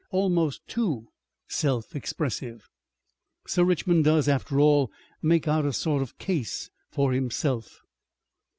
[0.09, 1.09] Almost too
[1.47, 2.61] selfexpressive.
[3.45, 7.81] "Sir Richmond does, after all, make out a sort of case for himself....